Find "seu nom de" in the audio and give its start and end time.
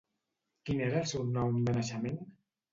1.13-1.79